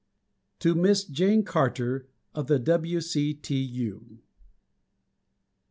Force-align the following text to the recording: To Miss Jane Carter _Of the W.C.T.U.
To 0.61 0.73
Miss 0.73 1.03
Jane 1.03 1.43
Carter 1.43 2.07
_Of 2.33 2.47
the 2.47 2.57
W.C.T.U. 2.57 4.17